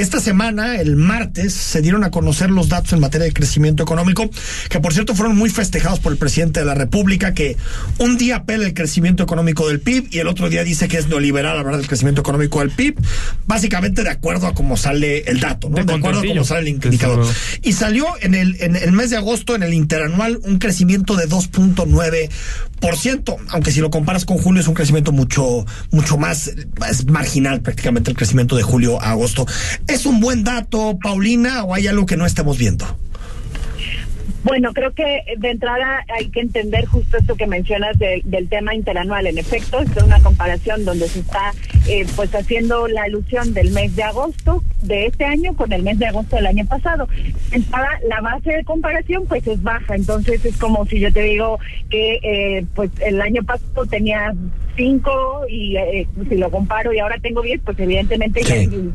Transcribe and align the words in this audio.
esta 0.00 0.20
semana, 0.20 0.80
el 0.80 0.96
martes, 0.96 1.52
se 1.52 1.82
dieron 1.82 2.04
a 2.04 2.10
conocer 2.10 2.50
los 2.50 2.68
datos 2.68 2.92
en 2.92 3.00
materia 3.00 3.26
de 3.26 3.32
crecimiento 3.32 3.82
económico, 3.82 4.30
que 4.68 4.80
por 4.80 4.92
cierto 4.92 5.14
fueron 5.14 5.36
muy 5.36 5.50
festejados 5.50 6.00
por 6.00 6.12
el 6.12 6.18
presidente 6.18 6.60
de 6.60 6.66
la 6.66 6.74
República, 6.74 7.34
que 7.34 7.56
un 7.98 8.16
día 8.16 8.36
apela 8.36 8.66
el 8.66 8.74
crecimiento 8.74 9.22
económico 9.22 9.68
del 9.68 9.80
PIB 9.80 10.08
y 10.10 10.18
el 10.18 10.26
otro 10.26 10.48
día 10.48 10.64
dice 10.64 10.88
que 10.88 10.96
es 10.96 11.08
neoliberal 11.08 11.58
hablar 11.58 11.76
del 11.76 11.86
crecimiento 11.86 12.22
económico 12.22 12.60
del 12.60 12.70
PIB, 12.70 12.96
básicamente 13.46 14.02
de 14.02 14.10
acuerdo 14.10 14.46
a 14.46 14.54
cómo 14.54 14.76
sale 14.76 15.30
el 15.30 15.40
dato, 15.40 15.68
¿no? 15.68 15.84
De, 15.84 15.92
acuerdo 15.92 16.20
a 16.20 16.26
cómo 16.26 16.44
sale 16.44 16.62
el 16.62 16.68
indicador. 16.68 17.26
Y 17.62 17.74
salió 17.74 18.06
en 18.20 18.34
el, 18.34 18.56
en 18.60 18.76
el 18.76 18.92
mes 18.92 19.10
de 19.10 19.16
agosto, 19.16 19.54
en 19.54 19.62
el 19.62 19.74
interanual, 19.74 20.40
un 20.44 20.58
crecimiento 20.58 21.16
de 21.16 21.28
2.9%, 21.28 23.36
aunque 23.48 23.72
si 23.72 23.80
lo 23.80 23.90
comparas 23.90 24.24
con 24.24 24.38
julio 24.38 24.62
es 24.62 24.68
un 24.68 24.74
crecimiento 24.74 25.12
mucho, 25.12 25.66
mucho 25.90 26.16
más, 26.16 26.50
es 26.88 27.06
marginal 27.06 27.60
prácticamente 27.60 28.10
el 28.10 28.16
crecimiento 28.16 28.56
de 28.56 28.62
julio 28.62 29.02
a 29.02 29.10
agosto. 29.10 29.46
¿Es 29.90 30.06
un 30.06 30.20
buen 30.20 30.44
dato, 30.44 30.96
Paulina, 31.02 31.64
o 31.64 31.74
hay 31.74 31.88
algo 31.88 32.06
que 32.06 32.16
no 32.16 32.24
estemos 32.24 32.56
viendo? 32.56 32.86
Bueno, 34.42 34.72
creo 34.72 34.92
que 34.92 35.22
de 35.36 35.50
entrada 35.50 36.04
hay 36.16 36.28
que 36.30 36.40
entender 36.40 36.86
justo 36.86 37.18
esto 37.18 37.36
que 37.36 37.46
mencionas 37.46 37.98
del 37.98 38.48
tema 38.48 38.74
interanual. 38.74 39.26
En 39.26 39.38
efecto, 39.38 39.80
es 39.80 39.90
una 40.02 40.20
comparación 40.20 40.84
donde 40.84 41.08
se 41.08 41.20
está 41.20 41.52
eh, 41.88 42.06
pues 42.16 42.34
haciendo 42.34 42.88
la 42.88 43.02
alusión 43.02 43.52
del 43.52 43.70
mes 43.70 43.94
de 43.96 44.02
agosto 44.02 44.62
de 44.82 45.06
este 45.06 45.24
año 45.24 45.54
con 45.54 45.72
el 45.72 45.82
mes 45.82 45.98
de 45.98 46.06
agosto 46.06 46.36
del 46.36 46.46
año 46.46 46.66
pasado. 46.66 47.08
Entrada, 47.52 47.90
la 48.08 48.20
base 48.20 48.52
de 48.52 48.64
comparación 48.64 49.26
pues 49.26 49.46
es 49.46 49.62
baja, 49.62 49.94
entonces 49.94 50.44
es 50.44 50.56
como 50.56 50.86
si 50.86 51.00
yo 51.00 51.12
te 51.12 51.22
digo 51.22 51.58
que 51.90 52.18
eh, 52.22 52.64
pues 52.74 52.90
el 53.00 53.20
año 53.20 53.42
pasado 53.42 53.84
tenía 53.86 54.32
5 54.76 55.42
y 55.48 55.76
eh, 55.76 56.08
si 56.28 56.36
lo 56.36 56.50
comparo 56.50 56.92
y 56.92 56.98
ahora 56.98 57.18
tengo 57.20 57.42
10, 57.42 57.60
pues 57.64 57.78
evidentemente 57.78 58.40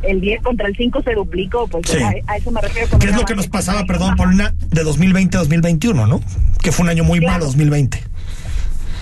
el, 0.03 0.22
10 0.22 0.41
contra 0.41 0.67
el 0.67 0.75
5 0.75 1.03
se 1.03 1.14
duplicó, 1.14 1.67
pues 1.67 1.86
a, 2.27 2.36
eso 2.36 2.52
me 2.52 2.62
refiero. 2.62 2.98
¿Qué 2.98 3.08
es 3.08 3.16
lo 3.16 3.25
que 3.25 3.36
nos 3.36 3.48
pasaba, 3.48 3.86
perdón, 3.86 4.16
Paulina, 4.16 4.53
de 4.72 4.83
2020 4.83 5.34
a 5.38 5.41
2021, 5.41 6.08
¿no? 6.08 6.22
Que 6.61 6.72
fue 6.72 6.83
un 6.83 6.89
año 6.89 7.03
muy 7.03 7.22
malo 7.22 7.45
2020. 7.45 8.03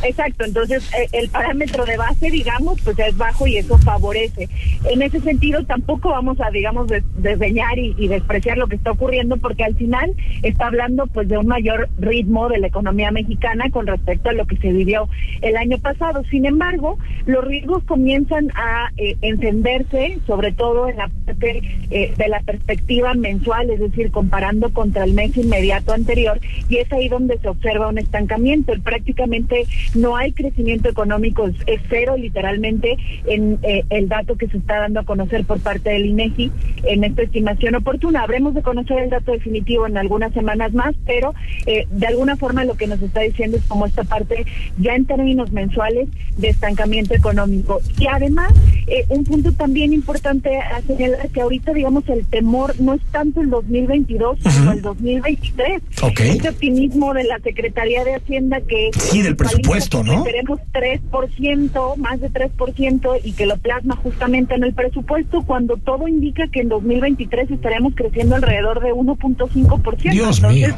Exacto, 0.04 0.44
entonces 0.44 0.84
eh, 0.94 1.08
el 1.14 1.30
parámetro 1.30 1.86
de 1.86 1.98
base, 1.98 2.30
digamos, 2.30 2.82
pues 2.82 2.98
es 3.00 3.16
bajo 3.18 3.48
y 3.48 3.58
eso 3.58 3.78
favorece. 3.78 4.50
En 4.90 5.02
ese 5.02 5.22
sentido, 5.22 5.64
tampoco 5.64 6.10
vamos 6.10 6.40
a, 6.42 6.50
digamos, 6.52 6.88
desdeñar 7.18 7.78
y, 7.80 8.08
despreciar 8.08 8.58
lo 8.58 8.68
que 8.68 8.76
está 8.76 8.92
ocurriendo, 8.92 9.38
porque 9.38 9.64
al 9.64 9.76
final 9.76 10.14
está 10.42 10.68
hablando, 10.68 11.08
pues, 11.08 11.28
de 11.30 11.38
un 11.38 11.48
mayor 11.48 11.90
ritmo 12.00 12.50
de 12.50 12.60
la 12.60 12.68
economía 12.68 13.12
mexicana 13.12 13.70
con 13.72 13.88
respecto 13.88 14.30
a 14.30 14.34
lo 14.34 14.46
que 14.46 14.58
se 14.58 14.72
vivió 14.72 15.08
el 15.42 15.56
año 15.56 15.78
pasado. 15.80 16.24
Sin 16.30 16.46
embargo, 16.46 16.98
los 17.26 17.44
riesgos 17.46 17.84
comienzan 17.86 18.52
a 18.56 18.90
eh, 18.98 19.16
encenderse, 19.22 20.20
sobre 20.28 20.52
todo 20.52 20.90
en 20.90 20.98
la 20.98 21.10
parte 21.26 21.62
eh, 21.92 22.14
de 22.18 22.28
la 22.28 22.42
perspectiva 22.42 23.14
mensual, 23.14 23.70
es 23.70 23.80
decir, 23.80 24.12
comparando 24.12 24.72
contra 24.74 25.06
el 25.06 25.14
mes 25.14 25.36
inmediato 25.38 25.94
anterior, 25.94 26.40
y 26.68 26.78
es 26.78 26.92
ahí 26.92 27.08
donde 27.08 27.40
se 27.40 27.48
observa 27.48 27.88
un 27.88 27.98
estancamiento. 27.98 28.74
Prácticamente 28.84 29.66
no 29.96 30.16
hay 30.16 30.32
crecimiento 30.32 30.90
económico, 30.90 31.48
es 31.48 31.82
cero 31.90 32.16
literalmente 32.18 32.98
en 33.26 33.60
eh, 33.64 33.84
el 33.90 34.10
dato 34.10 34.36
que 34.36 34.48
se 34.48 34.58
está 34.58 34.80
dando 34.80 35.00
a 35.00 35.06
conocer 35.06 35.46
por 35.46 35.60
parte 35.60 35.92
del 35.92 36.06
INEGI 36.08 36.52
en 36.84 37.04
esta 37.04 37.22
estimación 37.24 37.76
oportuna. 37.76 38.24
Habremos 38.24 38.54
de 38.54 38.62
conocer 38.62 39.00
el 39.00 39.10
dato 39.10 39.32
definitivo 39.32 39.88
en 39.88 39.98
algunas 39.98 40.34
semanas 40.34 40.74
más, 40.74 40.96
pero 41.06 41.34
eh, 41.66 41.88
de 41.90 42.08
alguna 42.08 42.36
forma 42.38 42.66
lo 42.66 42.76
que 42.76 42.88
nos 42.88 43.02
está 43.02 43.22
diciendo 43.22 43.58
es 43.58 43.64
como 43.64 43.86
esta 43.86 44.04
parte 44.04 44.46
ya 44.78 44.96
en 44.96 45.06
términos 45.06 45.52
mensuales 45.52 46.10
de 46.38 46.50
estancamiento 46.50 47.14
económico. 47.14 47.80
Y 48.00 48.08
además, 48.08 48.54
eh, 48.88 49.06
un 49.10 49.24
punto 49.24 49.52
también 49.54 49.94
importante 49.94 50.58
a 50.58 50.82
señalar 50.82 51.30
que 51.30 51.42
ahorita, 51.42 51.74
digamos, 51.74 52.08
el 52.10 52.26
temor 52.26 52.80
no 52.80 52.94
es 52.94 53.02
tanto 53.12 53.42
el 53.42 53.50
2022 53.50 54.40
como 54.42 54.72
el 54.72 54.82
2023. 54.82 55.82
Okay. 56.02 56.30
Este 56.32 56.50
optimismo 56.50 57.14
de 57.14 57.24
la 57.24 57.40
Secretaría 57.40 58.04
de 58.04 58.16
Hacienda 58.16 58.62
que... 58.62 58.90
Sí, 58.98 59.22
del 59.22 59.36
presupuesto 59.36 60.04
¿no? 60.04 60.24
Tenemos 60.24 60.60
3%, 60.74 61.98
más 61.98 62.20
de 62.20 62.30
3%, 62.32 63.20
y 63.24 63.32
que 63.34 63.46
lo 63.46 63.58
plasma 63.58 63.96
justamente 63.96 64.56
en 64.56 64.64
el 64.64 64.74
presupuesto, 64.74 65.44
cuando 65.44 65.78
todo 65.78 66.08
indica 66.08 66.48
que 66.48 66.62
en 66.62 66.70
2023 66.70 67.52
estaremos 67.52 67.94
creciendo 67.96 68.36
alrededor 68.36 68.82
de 68.82 68.92
1.5%. 68.94 70.12
Dios 70.12 70.38
Entonces, 70.38 70.76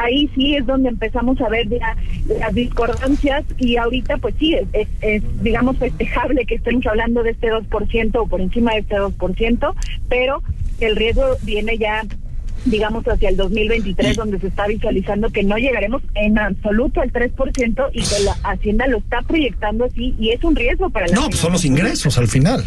ahí 0.00 0.30
sí 0.34 0.56
es 0.56 0.66
donde 0.66 0.88
empezamos 0.88 1.40
a 1.40 1.48
ver 1.48 1.68
ya 1.68 1.96
las 2.38 2.54
discordancias 2.54 3.44
y 3.58 3.76
ahorita 3.76 4.18
pues 4.18 4.34
sí, 4.38 4.54
es, 4.54 4.88
es, 5.00 5.22
digamos 5.42 5.76
festejable 5.78 6.46
que 6.46 6.56
estemos 6.56 6.86
hablando 6.86 7.22
de 7.22 7.30
este 7.30 7.52
2% 7.52 8.10
o 8.16 8.26
por 8.26 8.40
encima 8.40 8.72
de 8.72 8.80
este 8.80 8.96
2%, 8.96 9.74
pero 10.08 10.42
el 10.80 10.96
riesgo 10.96 11.36
viene 11.44 11.78
ya 11.78 12.04
digamos, 12.64 13.04
hacia 13.04 13.30
el 13.30 13.36
2023, 13.36 14.16
donde 14.16 14.38
se 14.38 14.48
está 14.48 14.66
visualizando 14.66 15.30
que 15.30 15.42
no 15.42 15.56
llegaremos 15.56 16.02
en 16.14 16.38
absoluto 16.38 17.00
al 17.00 17.12
3% 17.12 17.90
y 17.92 18.02
que 18.02 18.24
la 18.24 18.36
Hacienda 18.42 18.86
lo 18.86 18.98
está 18.98 19.22
proyectando 19.22 19.86
así 19.86 20.14
y 20.18 20.30
es 20.30 20.42
un 20.44 20.54
riesgo 20.54 20.90
para 20.90 21.06
la 21.08 21.14
No, 21.14 21.26
pues 21.28 21.40
son 21.40 21.52
los 21.52 21.64
ingresos 21.64 22.18
al 22.18 22.28
final. 22.28 22.64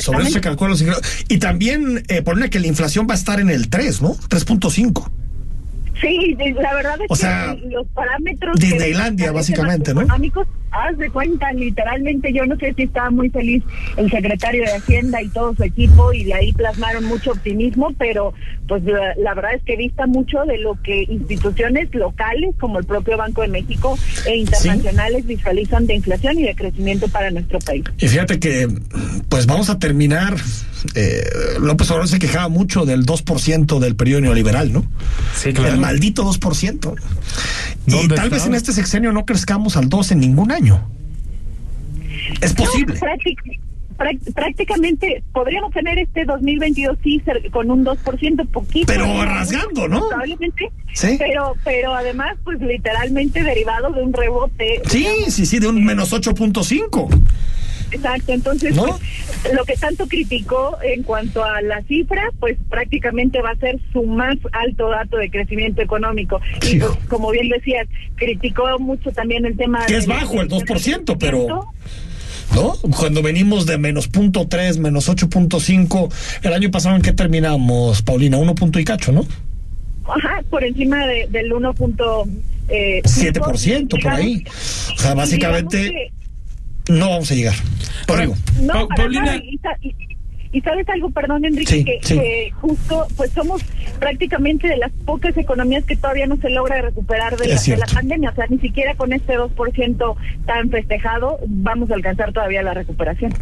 Sobre 0.00 0.22
eso 0.22 0.32
se 0.32 0.40
calculan 0.40 0.70
los 0.70 0.80
ingresos. 0.80 1.26
Y 1.28 1.38
también 1.38 2.02
eh, 2.08 2.22
pone 2.22 2.48
que 2.50 2.60
la 2.60 2.66
inflación 2.66 3.06
va 3.08 3.14
a 3.14 3.16
estar 3.16 3.40
en 3.40 3.50
el 3.50 3.68
3, 3.68 4.02
¿no? 4.02 4.14
3.5. 4.14 5.10
Sí, 6.00 6.36
la 6.60 6.74
verdad 6.74 6.98
es 7.08 7.20
que 7.20 7.68
los 7.68 7.86
parámetros... 7.88 8.58
Disneylandia, 8.58 9.32
básicamente, 9.32 9.94
¿no? 9.94 10.02
Económicos, 10.02 10.46
haz 10.82 10.98
de 10.98 11.10
cuenta, 11.10 11.52
literalmente, 11.52 12.32
yo 12.32 12.46
no 12.46 12.56
sé 12.56 12.74
si 12.74 12.84
estaba 12.84 13.10
muy 13.10 13.30
feliz 13.30 13.62
el 13.96 14.10
secretario 14.10 14.62
de 14.64 14.72
Hacienda 14.72 15.22
y 15.22 15.28
todo 15.28 15.54
su 15.54 15.62
equipo 15.62 16.12
y 16.12 16.24
de 16.24 16.34
ahí 16.34 16.52
plasmaron 16.52 17.04
mucho 17.04 17.32
optimismo, 17.32 17.92
pero 17.98 18.34
pues 18.68 18.82
la, 18.84 19.34
verdad 19.34 19.54
es 19.54 19.62
que 19.62 19.76
dista 19.76 20.06
mucho 20.06 20.44
de 20.44 20.58
lo 20.58 20.80
que 20.82 21.04
instituciones 21.08 21.94
locales 21.94 22.54
como 22.58 22.78
el 22.78 22.84
propio 22.84 23.16
Banco 23.16 23.42
de 23.42 23.48
México 23.48 23.98
e 24.26 24.36
internacionales 24.36 25.26
visualizan 25.26 25.86
de 25.86 25.94
inflación 25.94 26.38
y 26.38 26.44
de 26.44 26.54
crecimiento 26.54 27.08
para 27.08 27.30
nuestro 27.30 27.58
país. 27.60 27.84
Y 27.98 28.08
fíjate 28.08 28.38
que 28.38 28.68
pues 29.28 29.46
vamos 29.46 29.70
a 29.70 29.78
terminar 29.78 30.36
eh, 30.94 31.24
López 31.60 31.90
Obrador 31.90 32.08
se 32.08 32.18
quejaba 32.18 32.48
mucho 32.48 32.84
del 32.84 33.04
2% 33.06 33.78
del 33.78 33.96
periodo 33.96 34.20
neoliberal, 34.22 34.72
¿no? 34.72 34.84
Sí, 35.34 35.52
claro. 35.52 35.74
El 35.74 35.80
maldito 35.80 36.24
2%. 36.24 36.94
Y 37.86 38.08
tal 38.08 38.30
vez 38.30 38.46
en 38.46 38.54
este 38.54 38.72
sexenio 38.72 39.12
no 39.12 39.24
crezcamos 39.24 39.76
al 39.76 39.88
2 39.88 40.12
en 40.12 40.20
ningún 40.20 40.50
año. 40.52 40.80
Es 42.40 42.52
posible. 42.52 42.98
prácticamente 44.34 45.22
podríamos 45.32 45.72
tener 45.72 45.98
este 45.98 46.24
2022 46.24 46.98
sí 47.02 47.22
con 47.50 47.70
un 47.70 47.84
2% 47.84 48.48
poquito. 48.48 48.86
Pero 48.86 49.24
rasgando, 49.24 49.88
¿no? 49.88 50.08
Probablemente. 50.08 50.70
Sí. 50.92 51.16
Pero, 51.18 51.54
pero 51.64 51.94
además, 51.94 52.36
pues 52.44 52.60
literalmente 52.60 53.42
derivado 53.42 53.92
de 53.92 54.02
un 54.02 54.12
rebote. 54.12 54.82
Sí, 54.86 55.06
sí, 55.28 55.46
sí, 55.46 55.58
de 55.58 55.68
un 55.68 55.84
menos 55.84 56.12
8.5. 56.12 57.08
Exacto, 57.90 58.32
entonces 58.32 58.74
pues, 58.76 59.54
lo 59.54 59.64
que 59.64 59.74
tanto 59.74 60.06
criticó 60.06 60.76
en 60.82 61.02
cuanto 61.02 61.44
a 61.44 61.60
la 61.62 61.82
cifra, 61.84 62.30
pues 62.40 62.56
prácticamente 62.68 63.40
va 63.40 63.50
a 63.50 63.56
ser 63.56 63.78
su 63.92 64.02
más 64.04 64.36
alto 64.52 64.88
dato 64.88 65.16
de 65.16 65.30
crecimiento 65.30 65.82
económico. 65.82 66.40
Y 66.68 66.78
pues, 66.78 66.92
como 67.08 67.30
bien 67.30 67.48
decías, 67.48 67.86
criticó 68.16 68.78
mucho 68.78 69.12
también 69.12 69.46
el 69.46 69.56
tema... 69.56 69.86
Que 69.86 69.96
es 69.96 70.06
bajo 70.06 70.40
el 70.40 70.48
2%, 70.48 71.16
pero... 71.18 71.46
¿no? 72.54 72.74
Cuando 72.96 73.22
venimos 73.22 73.66
de 73.66 73.76
menos 73.76 74.08
punto 74.08 74.46
tres, 74.48 74.78
menos 74.78 75.08
8.5, 75.08 76.12
el 76.42 76.52
año 76.52 76.70
pasado 76.70 76.96
en 76.96 77.02
qué 77.02 77.12
terminamos, 77.12 78.02
Paulina, 78.02 78.38
uno 78.38 78.54
punto 78.54 78.78
y 78.78 78.84
cacho, 78.84 79.12
¿no? 79.12 79.26
Ajá, 80.04 80.42
por 80.48 80.64
encima 80.64 81.06
del 81.06 81.52
1.7%, 81.52 82.28
eh, 82.68 83.02
por 84.02 84.12
ahí. 84.12 84.44
O 84.94 84.98
sea, 84.98 85.14
básicamente 85.14 86.12
no 86.88 87.10
vamos 87.10 87.30
a 87.30 87.34
llegar. 87.34 87.54
Por 88.06 88.20
no, 88.60 88.88
Paulina. 88.88 89.36
Y, 89.36 90.15
sabes 90.60 90.88
algo, 90.88 91.10
perdón, 91.10 91.44
Enrique, 91.44 92.00
que, 92.02 92.50
justo, 92.60 93.06
pues 93.16 93.30
somos 93.32 93.62
prácticamente 93.98 94.68
de 94.68 94.76
las 94.76 94.92
pocas 95.04 95.36
economías 95.36 95.84
que 95.84 95.96
todavía 95.96 96.26
no 96.26 96.36
se 96.36 96.50
logra 96.50 96.80
recuperar 96.80 97.36
de, 97.36 97.48
la, 97.76 97.86
pandemia. 97.86 98.30
O 98.30 98.34
sea, 98.34 98.46
ni 98.48 98.58
siquiera 98.58 98.94
con 98.94 99.12
este 99.12 99.36
2% 99.38 100.16
tan 100.46 100.70
festejado 100.70 101.38
vamos 101.46 101.90
a 101.90 101.94
alcanzar 101.94 102.32
todavía 102.32 102.62
la 102.62 102.74
recuperación. 102.74 103.32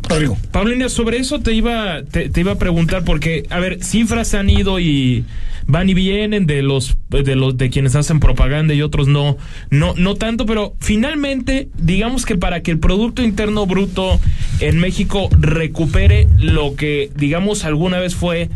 Paulina, 0.51 0.89
sobre 0.89 1.19
eso 1.19 1.41
te 1.41 1.53
iba, 1.53 2.03
te, 2.05 2.29
te 2.29 2.41
iba 2.41 2.53
a 2.53 2.59
preguntar, 2.59 3.05
porque, 3.05 3.45
a 3.51 3.61
ver, 3.61 3.83
cifras 3.83 4.35
han 4.35 4.51
ido 4.51 4.79
y 4.79 5.25
van 5.67 5.89
y 5.89 5.95
vienen 5.95 6.47
de 6.47 6.63
los 6.63 6.97
de 7.09 7.37
los 7.37 7.57
de 7.57 7.71
quienes 7.71 7.95
hacen 7.97 8.21
propaganda 8.21 8.75
y 8.75 8.83
otros 8.83 9.09
no 9.09 9.37
no 9.71 9.95
no 9.97 10.15
tanto 10.15 10.47
pero 10.47 10.75
finalmente 10.81 11.69
digamos 11.79 12.27
que 12.27 12.37
para 12.37 12.63
que 12.63 12.71
el 12.71 12.79
producto 12.79 13.23
interno 13.23 13.67
bruto 13.67 14.21
en 14.61 14.79
México 14.79 15.29
recupere 15.39 16.29
lo 16.39 16.75
que 16.75 17.04
digamos 17.15 17.65
alguna 17.65 17.99
vez 17.99 18.15
fue 18.15 18.49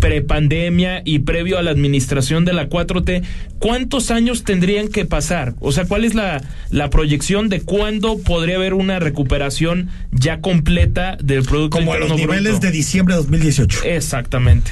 prepandemia 0.00 1.02
y 1.04 1.20
previo 1.20 1.58
a 1.58 1.62
la 1.62 1.70
administración 1.70 2.44
de 2.44 2.52
la 2.52 2.68
4T, 2.68 3.22
¿cuántos 3.58 4.10
años 4.10 4.44
tendrían 4.44 4.88
que 4.88 5.04
pasar? 5.04 5.54
O 5.60 5.72
sea, 5.72 5.86
¿cuál 5.86 6.04
es 6.04 6.14
la, 6.14 6.42
la 6.70 6.90
proyección 6.90 7.48
de 7.48 7.62
cuándo 7.62 8.18
podría 8.18 8.56
haber 8.56 8.74
una 8.74 8.98
recuperación 9.00 9.88
ya 10.12 10.40
completa 10.40 11.16
del 11.22 11.42
Producto 11.42 11.78
Como 11.78 11.92
a 11.92 11.98
los 11.98 12.14
niveles 12.14 12.60
de 12.60 12.70
diciembre 12.70 13.14
de 13.14 13.22
2018. 13.22 13.80
Exactamente. 13.84 14.70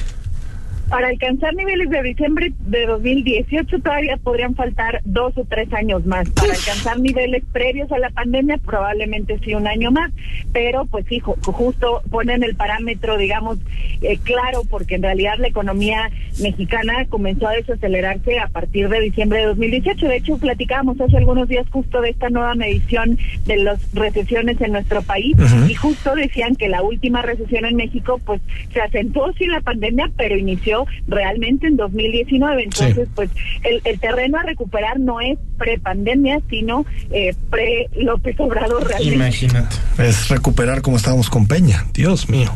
Para 0.89 1.09
alcanzar 1.09 1.53
niveles 1.55 1.91
de 1.91 2.03
diciembre 2.03 2.53
de 2.61 2.87
2018 2.87 3.81
todavía 3.81 4.17
podrían 4.19 4.55
faltar 4.55 5.01
dos 5.05 5.37
o 5.37 5.45
tres 5.45 5.73
años 5.73 6.07
más. 6.07 6.31
Para 6.31 6.53
alcanzar 6.53 7.01
niveles 7.01 7.43
previos 7.53 7.91
a 7.91 7.99
la 7.99 8.11
pandemia 8.11 8.59
probablemente 8.59 9.39
sí 9.45 9.55
un 9.55 9.67
año 9.67 9.91
más. 9.91 10.13
Pero 10.53 10.85
pues 10.87 11.05
sí, 11.09 11.21
justo 11.21 12.03
ponen 12.11 12.45
el 12.45 12.55
parámetro, 12.55 13.19
digamos, 13.19 13.59
eh, 14.01 14.19
claro, 14.23 14.63
porque 14.71 14.95
en 14.95 15.03
realidad 15.03 15.35
la 15.39 15.49
economía 15.49 16.11
mexicana 16.41 17.07
comenzó 17.09 17.49
a 17.49 17.55
desacelerarse 17.55 18.39
a 18.39 18.47
partir 18.47 18.89
de 18.89 19.01
diciembre 19.01 19.41
de 19.41 19.47
2018. 19.47 20.07
De 20.07 20.17
hecho, 20.17 20.39
platicábamos 20.39 21.01
hace 21.01 21.17
algunos 21.17 21.49
días 21.49 21.67
justo 21.71 22.01
de 22.01 22.11
esta 22.11 22.31
nueva 22.31 22.55
medición 22.55 23.19
de 23.45 23.57
las 23.57 23.93
recesiones 23.93 24.61
en 24.61 24.73
nuestro 24.73 25.03
país 25.03 25.37
y 25.69 25.75
justo 25.75 26.15
decían 26.15 26.55
que 26.55 26.69
la 26.69 26.83
última 26.83 27.23
recesión 27.23 27.65
en 27.65 27.75
México 27.77 28.21
pues 28.25 28.41
se 28.73 28.81
acentuó 28.81 29.33
sin 29.33 29.51
la 29.51 29.61
pandemia, 29.61 30.11
pero 30.17 30.37
inició 30.37 30.76
realmente 31.07 31.67
en 31.67 31.77
2019. 31.77 32.65
Entonces, 32.65 33.09
pues 33.15 33.31
el, 33.63 33.99
terreno 34.01 34.39
a 34.39 34.43
recuperar 34.43 35.01
no 35.01 35.21
es 35.21 35.39
pre-pandemia, 35.59 36.41
sino 36.51 36.85
eh, 37.11 37.35
pre-López 37.51 38.39
Obrador 38.39 38.87
realmente. 38.87 39.15
Imagínate. 39.15 39.77
Es 39.99 40.29
recuperar 40.29 40.83
como 40.83 40.97
estábamos 40.97 41.31
con 41.31 41.47
Peña. 41.47 41.87
Dios 41.95 42.29
mío. 42.29 42.53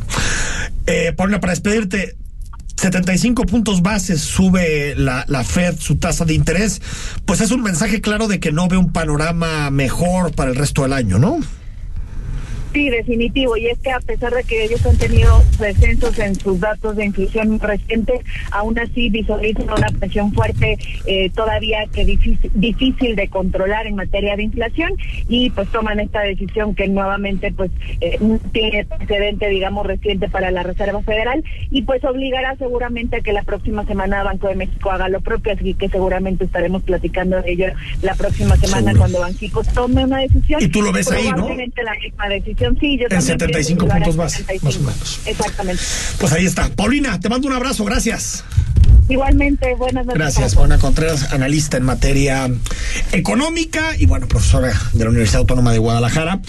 Eh, 0.87 1.13
Paula, 1.17 1.41
para 1.41 1.53
despedirte, 1.53 2.17
75 2.77 3.45
puntos 3.45 3.83
bases 3.83 4.21
sube 4.23 4.95
la, 4.97 5.25
la, 5.29 5.45
Fed 5.45 5.77
su 5.79 5.97
tasa 5.97 6.25
de 6.25 6.35
interés, 6.35 6.81
pues 7.27 7.41
es 7.43 7.51
un 7.51 7.63
mensaje 7.63 8.01
claro 8.01 8.27
de 8.27 8.41
que 8.41 8.53
no 8.53 8.69
ve 8.69 8.79
un 8.79 8.91
panorama 8.91 9.71
mejor 9.71 10.35
para 10.35 10.51
el 10.51 10.57
resto 10.57 10.83
del 10.83 10.95
año, 10.95 11.19
¿no? 11.19 11.41
Sí, 12.73 12.89
definitivo. 12.89 13.57
Y 13.57 13.67
es 13.67 13.79
que 13.79 13.91
a 13.91 14.01
pesar 14.01 14.33
de 14.33 14.45
que 14.45 14.65
ellos 14.65 14.85
han 14.87 14.97
tenido 14.97 15.43
descensos 15.59 16.17
en 16.19 16.35
sus 16.37 16.61
datos 16.61 16.97
de 16.97 17.07
inflación 17.07 17.59
recientes, 17.59 18.21
aún 18.53 18.79
así 18.79 19.11
visualizan 19.11 19.71
una 19.71 19.89
presión 19.99 20.33
fuerte 20.33 20.79
eh, 21.07 21.31
todavía 21.31 21.87
que 21.93 22.05
difícil, 22.05 22.51
difícil 22.55 23.17
de 23.17 23.29
controlar 23.29 23.87
en 23.87 23.97
materia 23.97 24.37
de 24.37 24.45
inflación 24.45 24.93
y 25.29 25.51
pues 25.51 25.69
toman 25.71 25.99
esta 25.99 26.21
decisión 26.21 26.75
que 26.75 26.87
nuevamente 26.87 27.53
pues 27.53 27.71
eh, 28.01 28.19
tiene 28.53 28.85
precedente, 28.85 29.49
digamos, 29.49 29.87
reciente 29.87 30.29
para 30.29 30.51
la 30.51 30.63
Reserva 30.63 31.03
Federal 31.03 31.43
y 31.71 31.83
pues 31.83 32.05
obligará 32.05 32.57
seguramente 32.57 33.17
a 33.17 33.21
que 33.21 33.33
la 33.33 33.43
próxima 33.43 33.85
semana 33.85 34.23
Banco 34.23 34.49
de 34.49 34.55
México 34.55 34.91
haga 34.93 35.09
lo 35.09 35.21
propio, 35.21 35.53
así 35.53 35.75
que 35.75 35.89
seguramente 35.89 36.45
estaremos 36.45 36.83
platicando 36.83 37.43
de 37.43 37.53
ello 37.53 37.67
la 38.03 38.15
próxima 38.15 38.57
semana 38.57 38.93
cuando 38.97 39.21
Banxico 39.21 39.63
tome 39.75 40.05
una 40.05 40.19
decisión. 40.19 40.63
Y 40.63 40.69
tú 40.69 40.83
lo 40.83 40.93
ves 40.93 41.11
ahí, 41.11 41.31
¿no? 41.37 41.49
la 41.49 41.95
misma 41.95 42.29
decisión 42.29 42.60
Sí, 42.81 42.99
yo 42.99 43.07
en 43.09 43.23
75 43.23 43.89
puntos 43.89 44.17
base, 44.17 44.45
más 44.63 44.77
o 44.77 44.81
menos. 44.81 45.21
Exactamente. 45.25 45.83
Pues 46.19 46.33
ahí 46.33 46.45
está. 46.45 46.69
Paulina, 46.69 47.19
te 47.19 47.29
mando 47.29 47.49
un 47.49 47.55
abrazo, 47.55 47.85
gracias. 47.85 48.45
Igualmente, 49.09 49.75
buenas 49.75 50.07
noches. 50.07 50.19
Gracias, 50.21 50.55
Paulina 50.55 50.79
Contreras, 50.79 51.33
analista 51.33 51.77
en 51.77 51.83
materia 51.83 52.49
económica 53.13 53.97
y 53.99 54.07
bueno, 54.07 54.29
profesora 54.29 54.73
de 54.93 55.05
la 55.05 55.11
Universidad 55.11 55.41
Autónoma 55.41 55.73
de 55.73 55.79
Guadalajara. 55.79 56.41